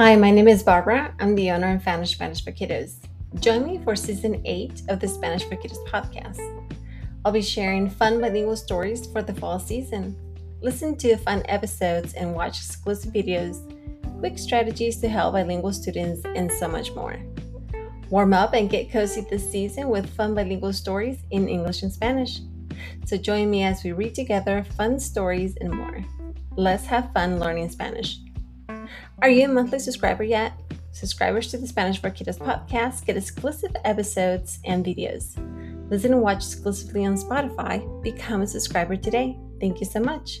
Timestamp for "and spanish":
21.82-22.40